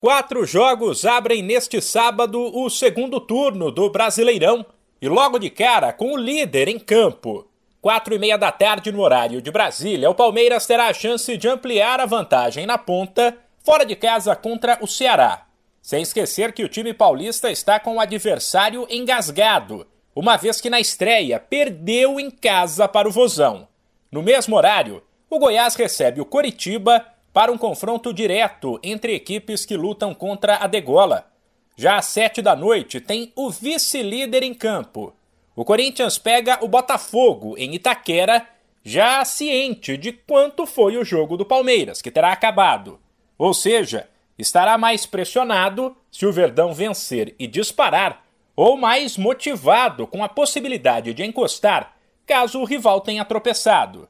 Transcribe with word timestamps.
Quatro 0.00 0.46
jogos 0.46 1.04
abrem 1.04 1.42
neste 1.42 1.82
sábado 1.82 2.40
o 2.56 2.70
segundo 2.70 3.18
turno 3.18 3.68
do 3.72 3.90
Brasileirão 3.90 4.64
e 5.02 5.08
logo 5.08 5.40
de 5.40 5.50
cara 5.50 5.92
com 5.92 6.12
o 6.12 6.16
líder 6.16 6.68
em 6.68 6.78
campo. 6.78 7.48
Quatro 7.80 8.14
e 8.14 8.18
meia 8.18 8.38
da 8.38 8.52
tarde 8.52 8.92
no 8.92 9.00
horário 9.00 9.42
de 9.42 9.50
Brasília, 9.50 10.08
o 10.08 10.14
Palmeiras 10.14 10.68
terá 10.68 10.86
a 10.86 10.94
chance 10.94 11.36
de 11.36 11.48
ampliar 11.48 11.98
a 11.98 12.06
vantagem 12.06 12.64
na 12.64 12.78
ponta, 12.78 13.36
fora 13.64 13.84
de 13.84 13.96
casa 13.96 14.36
contra 14.36 14.78
o 14.80 14.86
Ceará. 14.86 15.46
Sem 15.82 16.00
esquecer 16.00 16.52
que 16.52 16.62
o 16.62 16.68
time 16.68 16.94
paulista 16.94 17.50
está 17.50 17.80
com 17.80 17.96
o 17.96 18.00
adversário 18.00 18.86
engasgado, 18.88 19.84
uma 20.14 20.36
vez 20.36 20.60
que 20.60 20.70
na 20.70 20.78
estreia 20.78 21.40
perdeu 21.40 22.20
em 22.20 22.30
casa 22.30 22.86
para 22.86 23.08
o 23.08 23.12
Vozão. 23.12 23.66
No 24.12 24.22
mesmo 24.22 24.54
horário, 24.54 25.02
o 25.28 25.40
Goiás 25.40 25.74
recebe 25.74 26.20
o 26.20 26.24
Coritiba 26.24 27.04
para 27.38 27.52
um 27.52 27.56
confronto 27.56 28.12
direto 28.12 28.80
entre 28.82 29.14
equipes 29.14 29.64
que 29.64 29.76
lutam 29.76 30.12
contra 30.12 30.56
a 30.56 30.66
degola. 30.66 31.30
Já 31.76 31.96
às 31.98 32.06
sete 32.06 32.42
da 32.42 32.56
noite 32.56 33.00
tem 33.00 33.32
o 33.36 33.48
vice-líder 33.48 34.42
em 34.42 34.52
campo. 34.52 35.14
O 35.54 35.64
Corinthians 35.64 36.18
pega 36.18 36.58
o 36.64 36.66
Botafogo 36.66 37.54
em 37.56 37.76
Itaquera, 37.76 38.44
já 38.82 39.24
ciente 39.24 39.96
de 39.96 40.10
quanto 40.10 40.66
foi 40.66 40.96
o 40.96 41.04
jogo 41.04 41.36
do 41.36 41.46
Palmeiras, 41.46 42.02
que 42.02 42.10
terá 42.10 42.32
acabado. 42.32 42.98
Ou 43.38 43.54
seja, 43.54 44.08
estará 44.36 44.76
mais 44.76 45.06
pressionado 45.06 45.96
se 46.10 46.26
o 46.26 46.32
Verdão 46.32 46.74
vencer 46.74 47.36
e 47.38 47.46
disparar, 47.46 48.26
ou 48.56 48.76
mais 48.76 49.16
motivado 49.16 50.08
com 50.08 50.24
a 50.24 50.28
possibilidade 50.28 51.14
de 51.14 51.22
encostar 51.22 51.96
caso 52.26 52.58
o 52.58 52.64
rival 52.64 53.00
tenha 53.00 53.24
tropeçado. 53.24 54.08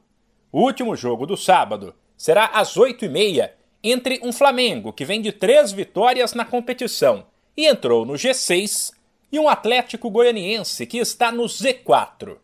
O 0.51 0.61
último 0.63 0.95
jogo 0.95 1.27
do 1.27 1.37
sábado 1.37 1.93
será 2.19 2.47
às 2.47 2.75
8h30 2.75 3.49
entre 3.81 4.19
um 4.21 4.33
Flamengo 4.33 4.91
que 4.91 5.05
vem 5.05 5.21
de 5.21 5.31
três 5.31 5.71
vitórias 5.71 6.33
na 6.33 6.43
competição 6.43 7.25
e 7.55 7.65
entrou 7.65 8.05
no 8.05 8.15
G6 8.15 8.91
e 9.31 9.39
um 9.39 9.47
Atlético 9.47 10.09
Goianiense 10.09 10.85
que 10.85 10.97
está 10.97 11.31
no 11.31 11.45
Z4. 11.45 12.35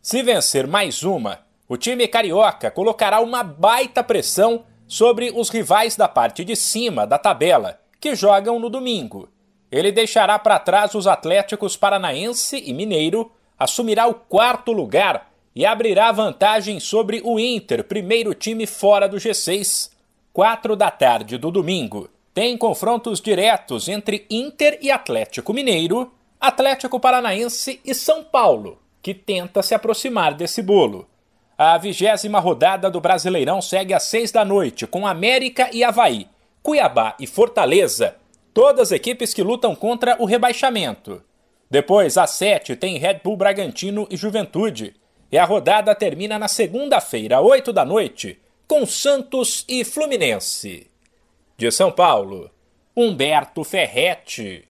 Se 0.00 0.22
vencer 0.22 0.68
mais 0.68 1.02
uma, 1.02 1.40
o 1.68 1.76
time 1.76 2.06
carioca 2.06 2.70
colocará 2.70 3.20
uma 3.20 3.42
baita 3.42 4.04
pressão 4.04 4.64
sobre 4.86 5.32
os 5.34 5.48
rivais 5.48 5.96
da 5.96 6.06
parte 6.06 6.44
de 6.44 6.54
cima 6.54 7.04
da 7.04 7.18
tabela, 7.18 7.80
que 8.00 8.14
jogam 8.14 8.60
no 8.60 8.70
domingo. 8.70 9.28
Ele 9.68 9.90
deixará 9.90 10.38
para 10.38 10.60
trás 10.60 10.94
os 10.94 11.08
Atléticos 11.08 11.76
Paranaense 11.76 12.62
e 12.64 12.72
Mineiro, 12.72 13.32
assumirá 13.58 14.06
o 14.06 14.14
quarto 14.14 14.70
lugar 14.70 15.33
e 15.54 15.64
abrirá 15.64 16.10
vantagem 16.10 16.80
sobre 16.80 17.20
o 17.24 17.38
Inter, 17.38 17.84
primeiro 17.84 18.34
time 18.34 18.66
fora 18.66 19.08
do 19.08 19.16
G6. 19.16 19.90
Quatro 20.32 20.74
da 20.74 20.90
tarde 20.90 21.38
do 21.38 21.50
domingo. 21.50 22.10
Tem 22.32 22.58
confrontos 22.58 23.20
diretos 23.20 23.88
entre 23.88 24.26
Inter 24.28 24.78
e 24.82 24.90
Atlético 24.90 25.54
Mineiro, 25.54 26.12
Atlético 26.40 26.98
Paranaense 26.98 27.80
e 27.84 27.94
São 27.94 28.24
Paulo, 28.24 28.80
que 29.00 29.14
tenta 29.14 29.62
se 29.62 29.72
aproximar 29.74 30.34
desse 30.34 30.60
bolo. 30.60 31.08
A 31.56 31.78
vigésima 31.78 32.40
rodada 32.40 32.90
do 32.90 33.00
Brasileirão 33.00 33.62
segue 33.62 33.94
às 33.94 34.02
seis 34.02 34.32
da 34.32 34.44
noite, 34.44 34.88
com 34.88 35.06
América 35.06 35.70
e 35.72 35.84
Havaí, 35.84 36.26
Cuiabá 36.60 37.14
e 37.20 37.28
Fortaleza, 37.28 38.16
todas 38.52 38.90
equipes 38.90 39.32
que 39.32 39.42
lutam 39.42 39.76
contra 39.76 40.16
o 40.18 40.24
rebaixamento. 40.24 41.22
Depois, 41.70 42.18
às 42.18 42.30
sete, 42.30 42.74
tem 42.74 42.98
Red 42.98 43.20
Bull 43.22 43.36
Bragantino 43.36 44.08
e 44.10 44.16
Juventude. 44.16 44.94
E 45.34 45.36
a 45.36 45.44
rodada 45.44 45.92
termina 45.96 46.38
na 46.38 46.46
segunda-feira, 46.46 47.40
8 47.40 47.72
da 47.72 47.84
noite, 47.84 48.40
com 48.68 48.86
Santos 48.86 49.64
e 49.68 49.82
Fluminense. 49.82 50.88
De 51.56 51.72
São 51.72 51.90
Paulo, 51.90 52.48
Humberto 52.96 53.64
Ferretti. 53.64 54.62